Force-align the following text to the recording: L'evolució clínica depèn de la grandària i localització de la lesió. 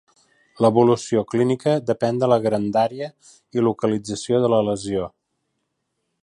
L'evolució 0.65 1.21
clínica 1.33 1.75
depèn 1.89 2.21
de 2.23 2.29
la 2.33 2.39
grandària 2.47 3.11
i 3.59 3.67
localització 3.67 4.41
de 4.47 4.51
la 4.57 4.63
lesió. 4.71 5.07